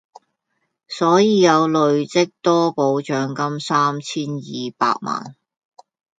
[0.87, 5.35] 所以有累積多寶獎金三千二百萬